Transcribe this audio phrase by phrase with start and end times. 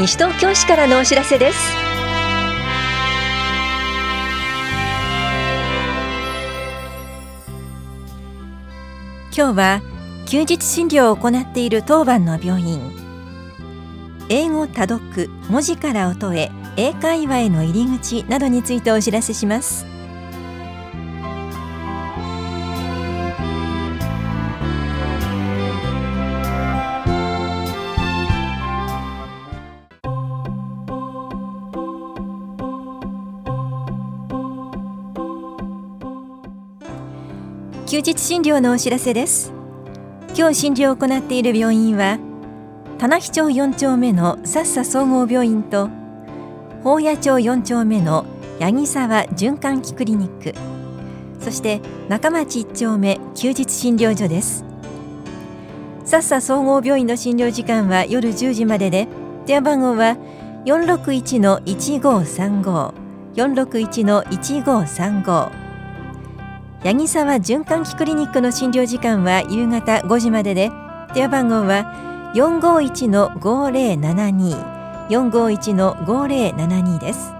[0.00, 1.58] 西東京市からのお知らせです。
[9.36, 9.82] 今日は
[10.26, 12.80] 休日診療を行っている当番の病院。
[14.30, 19.84] 英語多読文字から音へ英会話への入り口などについてお知らせします。
[37.90, 39.52] 休日診療のお知らせです。
[40.38, 42.20] 今日診療を行っている病院は
[42.98, 45.90] 棚木町4丁目のさっさ総合病院と
[46.84, 48.26] 宝谷町4丁目の
[48.60, 50.54] 八木沢循環器クリニック
[51.40, 54.64] そして中町1丁目休日診療所です。
[56.04, 59.08] さっさ総合病院の診療時間は夜10時までで
[59.46, 60.16] 電話番号は
[60.64, 62.92] 461-1535
[63.34, 65.69] 461-1535
[66.82, 70.72] 八木沢循環器クリニックの診療時間は夕方5時までで
[71.12, 77.34] 電話番号は451-5072 451-5072です。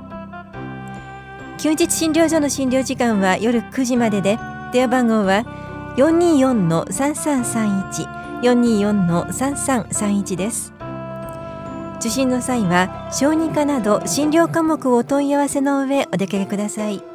[1.59, 4.39] 休日診療所の診療時間は夜9時までで
[4.73, 5.45] 電話番号は
[5.97, 10.75] 424-3331 424-3331です。
[11.99, 17.10] 受診の際は小児科など診療科目をお問い合わせの上お出かけください。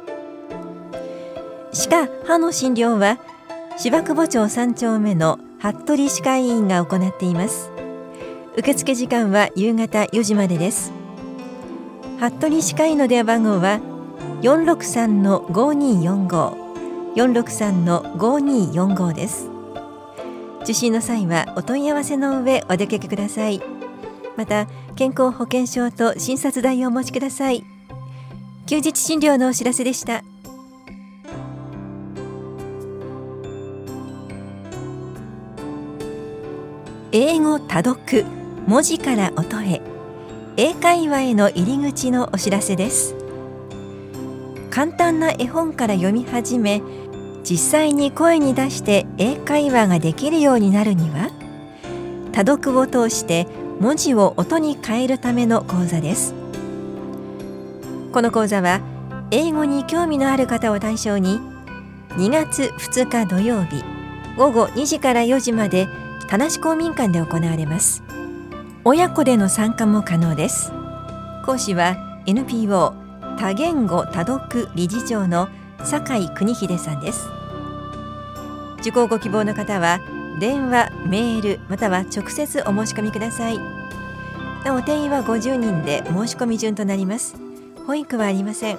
[1.76, 3.18] 歯科歯の診療は
[3.76, 7.70] 芝久保町3丁目の服部歯科医院が行っています。
[8.56, 10.90] 受付時間は夕方4時までです。
[12.18, 13.80] 服部歯科医の電話番号は
[14.40, 16.64] 463-5245
[17.14, 19.50] 463-5245です。
[20.62, 23.60] 受診の際はお問い合わせの上お出かけください。
[24.38, 24.66] また
[24.96, 27.64] 健康保険証と診察代をお持ちください。
[28.66, 30.24] 休日診療のお知らせでした。
[37.12, 38.24] 英語多読
[38.66, 39.80] 文字から音へ
[40.56, 43.14] 英会話への入り口のお知らせです。
[44.70, 46.82] 簡単な絵本から読み始め
[47.44, 51.30] 実際に声に出して英会話ができるようになるには
[52.32, 53.46] 多読を通して
[53.78, 56.34] 文字を音に変えるための講座です。
[58.12, 58.80] この講座は
[59.30, 61.38] 英語に興味のある方を対象に
[62.16, 63.84] 2月2日土曜日
[64.36, 65.86] 午後2時から4時まで
[66.28, 68.02] 田無公民館で行われます。
[68.84, 70.72] 親子での参加も可能です。
[71.44, 72.94] 講師は NPO
[73.38, 75.48] 多言語多読理事長の
[75.84, 77.28] 酒井邦秀さんです。
[78.80, 80.00] 受講ご希望の方は
[80.40, 83.58] 電話、メールまたは直接お申し込みください。
[84.64, 87.36] なお定員は50人で申し込み順となります。
[87.86, 88.78] 保育はありません。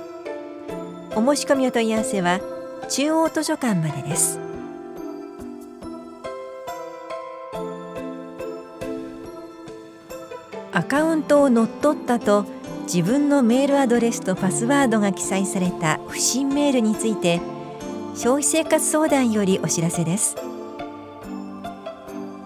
[1.16, 2.42] お申し込みお問い合わせは
[2.90, 4.47] 中央図書館までです。
[10.88, 12.46] カウントを乗っ取ったと
[12.84, 17.42] 自分のメールアドレスとパスワードが記載された不審メールについて
[18.16, 20.36] 消費生活相談よりお知らせです。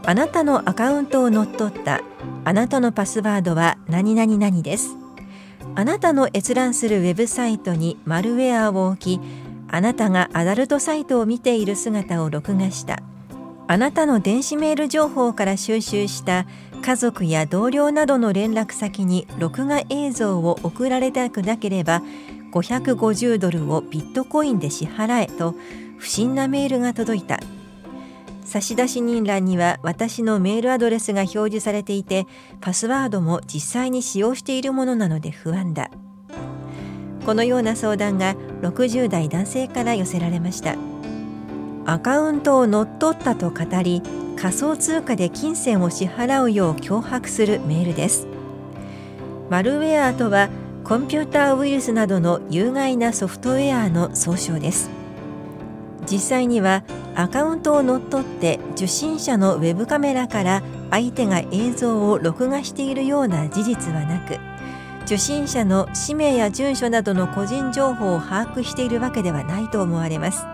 [0.04, 2.02] あなたのアカウントを乗っ取った
[2.44, 4.98] あなたのパスワードは何々々です。
[5.76, 9.22] あなたの閲覧するウェブサイトにマルウェアを置き
[9.70, 13.04] あなたがアダルトサイトを見ている姿を録画した。
[13.68, 16.46] あなたの電子メール情報から収集した
[16.82, 22.02] 家族や同僚などの連絡先に録画映像を送られたくなければ
[22.52, 25.56] 550ドルをビットコインで支払えと
[25.98, 27.40] 不審なメールが届いた。
[28.44, 32.28] 差出人欄には私のメールアドレスが表示されていて
[32.60, 35.90] パスワードも実際に使用しているものなので不安だ。
[37.26, 40.76] このような相談が60代男性から寄せられました。
[41.86, 44.02] アカウントを乗っ取ったと語り
[44.36, 48.28] 仮想通貨で金銭を支払うよう脅迫するメールです。
[49.50, 50.50] マルウェアとは
[50.84, 54.90] コンピューターウイルスなどの有害なソフトウェアの総称です。
[56.10, 56.84] 実際には
[57.16, 64.38] アカウントを乗っ取って受信者のウェブカメラから相手が映像を録画しているような事実はなく
[65.06, 70.46] 受信者の氏名や住所などの個人情報を把握しているわけではないと思われます。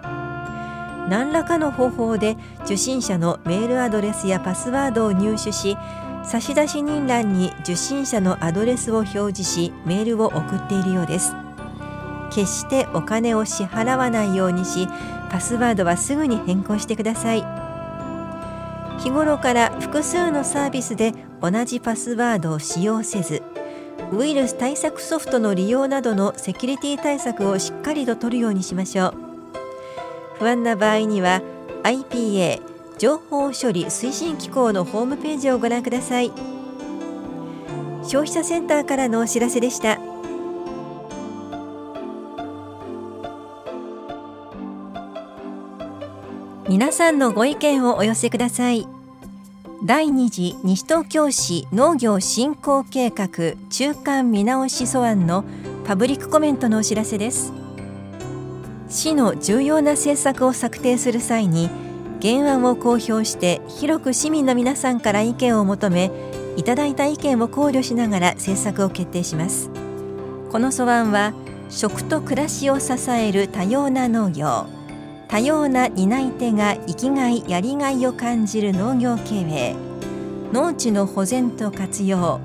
[1.07, 5.77] 何らかの方法で受信者のメールアドレスやパスワードを入手し
[6.23, 11.33] 差出人欄に受信者のアドレスを表示しメールを送っているようです。
[12.29, 14.89] 決してお金を支払わないようにし
[15.29, 17.45] パスワードはすぐに変更してください。
[18.99, 23.43] 日頃から複数のサービスで同じパスワードを使用せず
[24.11, 29.26] ウイルス対策ソフトの利用などのセキュリティ対策をしっかりと取るようにしましょう。
[30.39, 31.41] 不安な場合には
[31.83, 32.61] IPA
[32.97, 36.31] 情報処理推進機構のホームページをご覧ください。
[38.03, 39.99] 消費者センターからのお知らせでした。
[46.69, 48.87] 皆さんのご意見をお寄せください。
[49.85, 55.45] 第2次西東京市農業振興計画中間見直し素案の
[55.85, 57.66] パブリックコメントのお知らせです。
[58.89, 61.69] 市の重要な政策を策定する際に
[62.21, 66.11] 原案を公表して広く市民の皆さんから意見を求め
[66.55, 69.69] いただいた意見を考慮しながら政策を決定します。
[70.51, 71.33] この素案は
[71.69, 74.65] 食と暮らしを支える多様な農業
[75.27, 79.75] 多様な担い手が生きがいやりがいを感じる農業経営
[80.53, 82.39] 農地の保全と活用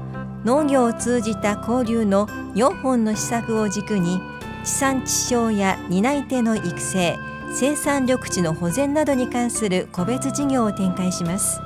[0.45, 4.21] 農業を通じた交流の4本の施策を軸に
[4.65, 7.19] 地産地消や担い手の育成
[7.55, 11.61] 生産緑地の保全などに関する個別事業を展開します。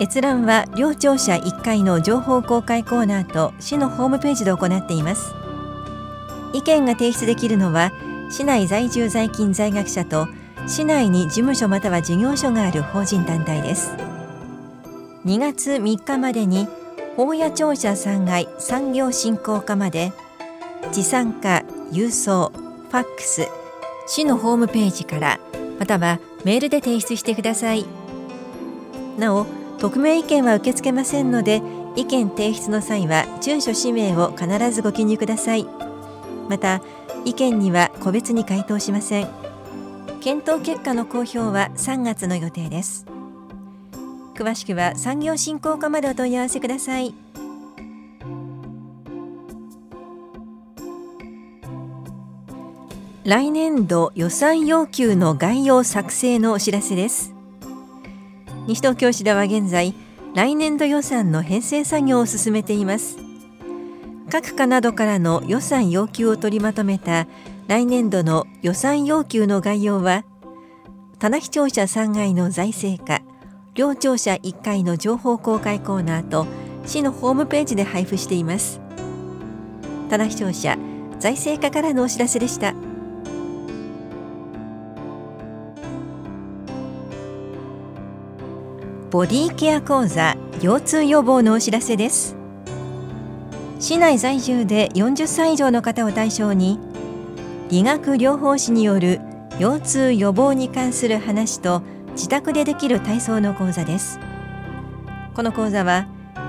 [0.00, 5.34] 閲覧は両庁舎1階の情報公開コーナーと市のホームページで行っています。
[6.52, 7.92] 意見が提出できるのは
[8.30, 10.26] 市内在住在勤在学者と
[10.66, 13.94] 市内に事務所または事業所がある法人団体です。
[15.24, 16.66] 2月3日までに
[17.16, 20.12] 法屋庁舎3階産業振興課まで
[20.90, 22.52] 持参化郵送
[22.90, 23.48] ファックス
[24.06, 25.38] 市のホームページから
[25.78, 27.86] またはメールで提出してください。
[29.18, 29.46] なお
[29.78, 31.62] 匿名意見は受け付けませんので
[31.96, 35.66] 意見提出の際は住所氏名を必ずご記入ください。
[36.48, 36.82] また
[37.24, 39.28] 意見には個別に回答しません。
[40.20, 43.06] 検討結果の公表は3月の予定です。
[44.34, 47.14] 詳しくは産業振興課までお問い合わせください。
[53.24, 57.32] 来年度予算要求の概要作成のお知らせです。
[58.66, 59.94] 西東京市では現在
[60.34, 63.18] 来年度予算の編成作業を進めています。
[64.28, 67.28] 各課などからの予算要求を取りまとめた
[67.68, 70.24] 来年度の予算要求の概要は
[71.20, 73.22] 棚視庁舎3階の財政課
[73.74, 76.46] 両庁舎1階の情報公開コーナーと
[76.84, 78.80] 市のホームページで配布しています。
[80.10, 80.76] 棚視庁舎
[81.20, 82.74] 財政課からのお知らせでした。
[89.12, 92.34] ボディケア講座腰痛予防のお知らせです。
[93.78, 96.80] 市内在住で40歳以上の方を対象に
[97.68, 99.20] 理学療法士による
[99.58, 101.82] 腰痛予防に関する話と
[102.12, 104.18] 自宅でできる体操の講座です。
[105.34, 106.06] この講座は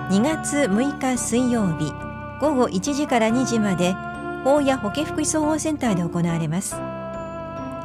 [0.10, 1.92] 2月6日水曜日
[2.40, 3.94] 午後1時から2時まで
[4.46, 6.78] 大谷保健福祉総合センターで行われます。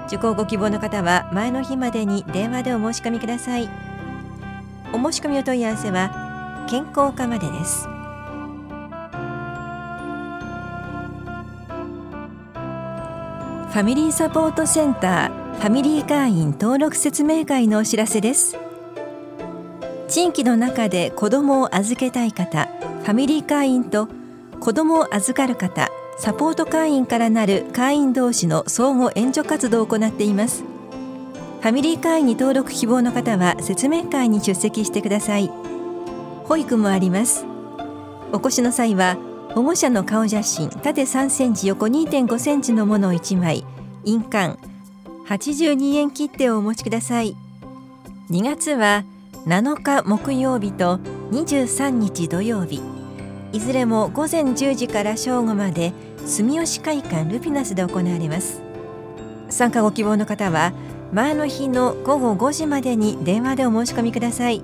[0.07, 3.88] 受講ご希望の方は前の日までに電話でお申し込みください。
[4.93, 7.89] お申し込みお問い合わせは健康課までです。
[13.69, 18.57] ファミリーサポートセンターファミリー会員登録説明会のお知らせです。
[20.09, 24.09] 地域の中で子どもを預けたい方ファミリー会員と
[24.59, 30.65] 子どもを預かる方サポート会員からなる会員同士の相互援助活動を行っています。
[31.61, 35.51] ファミリー会員に登録希望の方は説明会に出席してください。
[36.45, 37.45] 保育もあります。
[38.33, 39.17] お越しの際は
[39.55, 43.65] 保護者の顔写真縦3センチ横2.5センチのものを1枚
[44.05, 44.57] 印鑑
[45.27, 47.35] 82円切手をお持ちください。
[48.31, 49.05] 2月は
[49.47, 50.99] 7日木曜日と
[51.33, 52.81] 23日土曜日。
[53.53, 55.93] いずれも午前10時から正午まで
[56.25, 58.63] 住吉会館ルピナスで行われます。
[59.49, 60.73] 参加ご希望の方は
[61.11, 64.63] 前の日の午後5時までに電話でお申し込みください。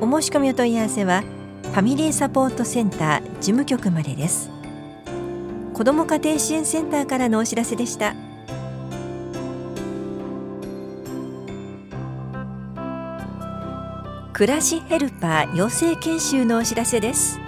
[0.00, 1.22] お申し込みお問い合わせは
[1.64, 4.50] ファミリーサポートセンター事務局までです。
[5.74, 8.14] 子ども家庭支援センターからのお知らせでした。
[14.32, 17.40] 暮らしヘルパー養成研修のお知らせです。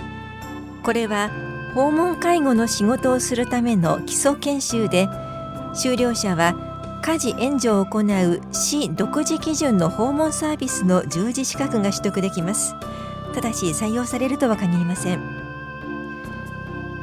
[0.82, 1.30] これは
[1.74, 5.08] 訪問介護の仕事をするための基礎研修で
[5.74, 6.73] 修了者は
[7.06, 12.74] 家事援助を行う市独自基準の訪問サービスの従事資格が取得できます。
[13.34, 15.20] ただし採用されるとは限りません。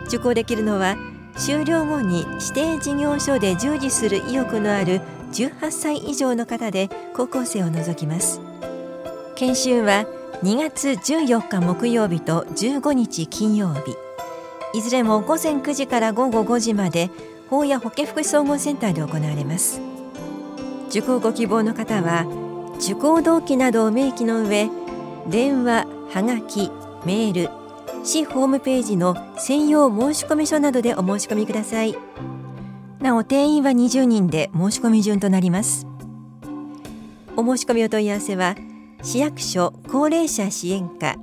[0.08, 0.98] 受講できるのは
[1.38, 5.01] 終了後に指定事業所で従事する意欲のある
[5.34, 8.41] 18歳以上の方で高校生を除きます。
[9.36, 10.08] 研修は
[10.41, 13.96] 2月14日木曜日と15日金曜日。
[14.74, 17.12] いずれも午前9時から午後5時まで
[17.51, 19.90] 法や保健福祉総合センターで行われます。
[20.91, 22.25] 受講ご希望の方は
[22.75, 24.69] 受講動機などを明記の上
[25.29, 26.69] 電話はがき
[27.05, 27.50] メール
[28.03, 31.95] 市ホームページの専用申込書などでお申し込みください。
[33.00, 35.88] なお定員は20人で申し込み順となります。
[37.38, 38.57] お申し込みお問い合わせは
[39.01, 41.15] 市役所高齢者支援課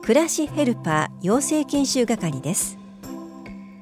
[0.00, 2.78] 暮らしヘルパー養成研修係です。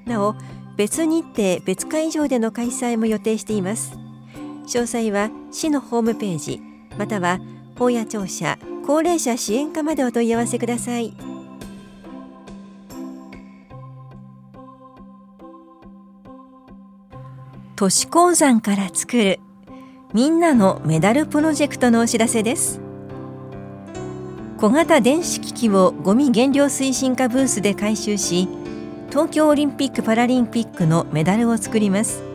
[0.06, 0.34] なお
[0.76, 4.03] 別日程別会場での開催も予定しています。
[4.66, 6.60] 詳細は市のホームページ
[6.98, 7.40] または
[7.78, 11.14] 法や庁舎高齢者支援課までお問い合わせください。
[17.76, 19.40] 都市鉱山から作る
[20.12, 22.80] みんなのメダルプロジェクトのお知らせです。
[24.58, 28.48] 小型電子機器をゴミ減量推進課ブースで回収し
[29.10, 32.33] 東京オリンピック・パラリンピックのメダルを作ります。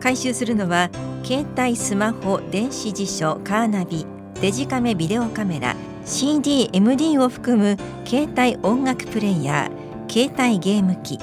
[0.00, 0.90] 回収するのは
[1.24, 4.06] 携帯スマホ電子辞書カーナビ
[4.40, 5.74] デジカメビデオカメラ
[6.04, 11.18] CD、MD を含む携帯音楽プレイヤー携帯ゲーム機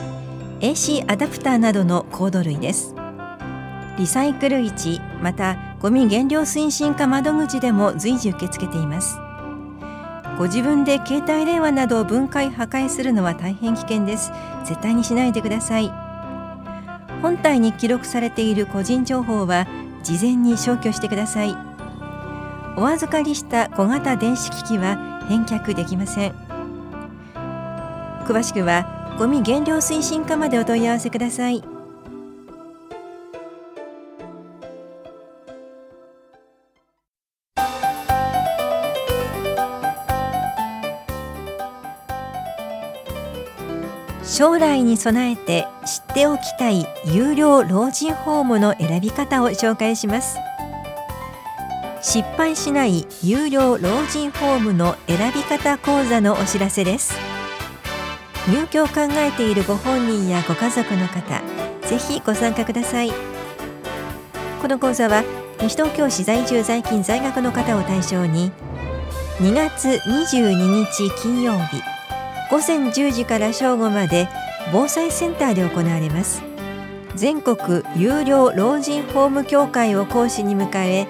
[0.60, 2.96] AC アダプターなどのコード類です。
[3.98, 9.18] リサイクル市またゴミ減量推進課窓口でも随時受け付けています。
[10.38, 14.32] ご自分で携帯電話などを分解破壊するのは大変危険です。
[14.66, 16.03] 絶対にしないでください。
[17.24, 19.66] 本体に記録されている個人情報は
[20.04, 21.56] 事前に消去してください。
[22.76, 26.34] お預かりした小型電子機器は返却できません。
[28.28, 31.73] 詳しくはゴミ減量推進課までお問い合わせください。
[44.36, 50.40] 将来に備えて知っておきたい有料老人ホームの選び方を紹介します。
[52.02, 57.14] 失敗しない有料老人ホームの選び方講座のお知らせです。
[58.48, 61.44] 入居を考えているご本人やご家族の方
[61.88, 63.12] ぜひご参加ください。
[64.64, 65.24] この講座は
[65.62, 68.52] 西東京市在住在勤在学の方を対象に
[69.38, 71.93] 2月22日金曜日
[72.54, 74.30] 午前10時から正午まで
[74.72, 76.44] 防災センターで行われます。
[77.16, 81.08] 全国有料老人ホーム協会を講師に迎え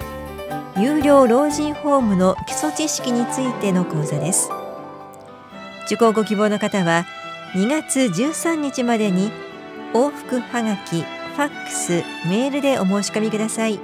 [0.78, 4.48] 有料老人ホームの基礎知識についての講座です。
[5.84, 7.04] 受講ご希望の方は
[7.52, 9.30] 2月13日までに
[9.92, 13.78] 往復はがきファックスメールでお申し込みください。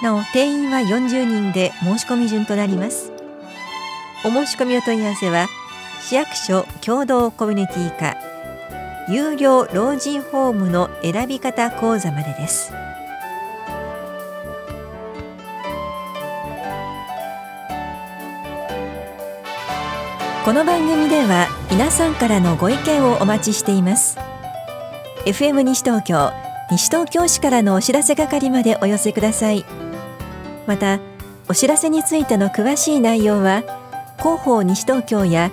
[0.00, 3.10] なお定員は40人で申し込み順となります。
[4.24, 5.48] お申し込みお問い合わせは
[6.04, 8.16] 市役所共同コミュニティ課
[9.08, 12.72] 有料老人ホームの選び方講座までです。
[20.44, 24.18] この番組では皆さんからのご意見をお待ちしています。
[25.24, 26.32] FM 西東京
[26.72, 29.64] 西東京市からのお知らせ係までお寄せください。
[30.66, 30.98] また
[31.48, 33.62] お知らせについての詳しい内容は
[34.18, 35.52] 広報西東京や